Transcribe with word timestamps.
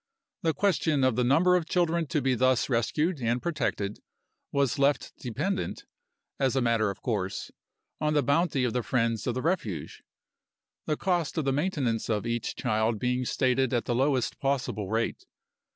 The 0.41 0.55
question 0.55 1.03
of 1.03 1.15
the 1.15 1.23
number 1.23 1.55
of 1.55 1.67
children 1.69 2.07
to 2.07 2.23
be 2.23 2.33
thus 2.33 2.69
rescued 2.69 3.21
and 3.21 3.39
protected 3.39 3.99
was 4.51 4.79
left 4.79 5.15
dependent, 5.19 5.83
as 6.39 6.55
a 6.55 6.59
matter 6.61 6.89
of 6.89 7.03
course, 7.03 7.51
on 7.99 8.15
the 8.15 8.23
bounty 8.23 8.63
of 8.63 8.73
the 8.73 8.81
friends 8.81 9.27
of 9.27 9.35
the 9.35 9.43
Refuge, 9.43 10.01
the 10.87 10.97
cost 10.97 11.37
of 11.37 11.45
the 11.45 11.51
maintenance 11.53 12.09
of 12.09 12.25
each 12.25 12.55
child 12.55 12.97
being 12.97 13.25
stated 13.25 13.75
at 13.75 13.85
the 13.85 13.93
lowest 13.93 14.39
possible 14.39 14.89
rate. 14.89 15.23